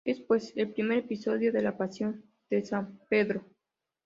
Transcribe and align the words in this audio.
Es, 0.03 0.19
pues, 0.19 0.51
el 0.55 0.71
primer 0.73 0.97
episodio 0.97 1.51
de 1.51 1.61
la 1.61 1.77
pasión 1.77 2.25
de 2.49 2.65
San 2.65 2.99
Pedro. 3.07 3.45